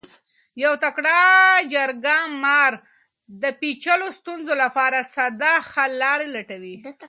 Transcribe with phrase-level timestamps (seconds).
[0.63, 1.19] یو تکړه
[1.73, 2.73] جرګه مار
[3.41, 6.75] د پیچلو ستونزو لپاره ساده حل لارې لټوي.